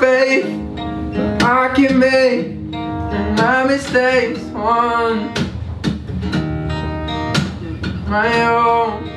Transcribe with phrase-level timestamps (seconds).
[0.00, 0.46] faith.
[1.42, 2.56] I can make
[3.38, 4.40] my mistakes.
[4.54, 5.32] On
[8.08, 9.08] my own.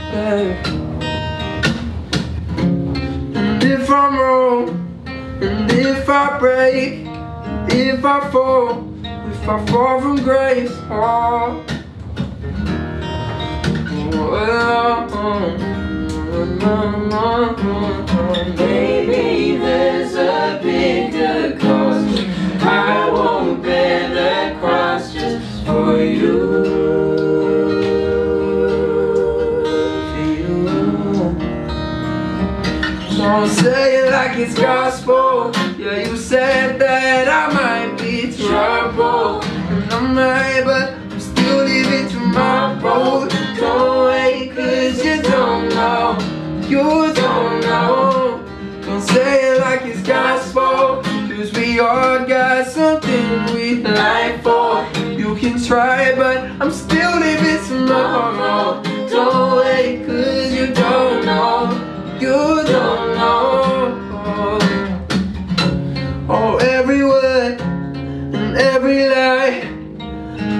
[0.00, 0.84] And
[3.62, 4.68] if I'm wrong
[5.40, 7.06] and if I break
[7.68, 11.73] if I fall if I fall from grace oh.
[33.16, 35.50] Don't say it like it's gospel.
[35.78, 39.42] Yeah, you said that I might be trouble.
[39.42, 43.26] And I'm right, but I'm still living tomorrow.
[43.56, 46.18] Don't wait, cause you don't know.
[46.68, 48.44] You don't know.
[48.82, 51.02] Don't say it like it's gospel.
[51.34, 55.03] Cause we all got something we like for.
[55.66, 58.82] Try, but I'm still living tomorrow.
[59.08, 61.70] Don't wait, cause you don't know.
[62.20, 63.98] You don't know.
[66.28, 69.62] Oh, every word and every lie.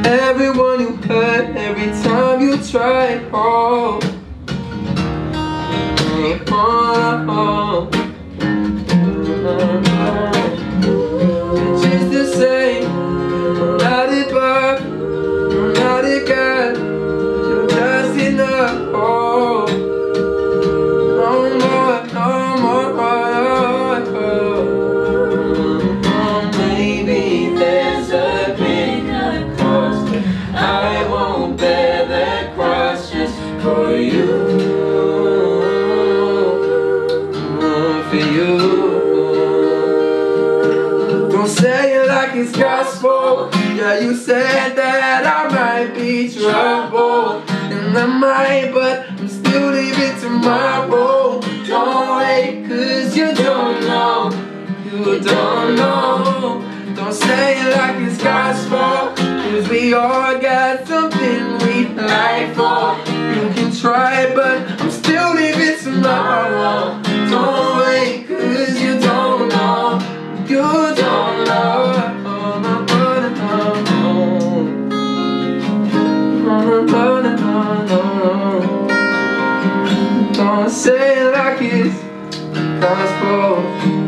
[0.07, 3.21] Everyone you hurt every time you try.
[3.31, 4.01] Oh.
[6.51, 7.64] Oh, oh.
[38.15, 38.59] For you.
[41.33, 43.51] Don't say it like it's gospel.
[43.75, 47.43] Yeah, you said that I might be trouble.
[47.49, 51.41] And I might, but I'm still leaving tomorrow.
[51.67, 54.31] Don't wait, cause you don't know.
[54.85, 56.63] You don't know.
[56.95, 59.11] Don't say it like it's gospel.
[59.17, 62.95] Cause we all got something we like for.
[63.35, 67.04] You can try, but I'm still leaving tomorrow.
[80.33, 82.01] Don't say it like it's
[82.81, 84.04] gospel.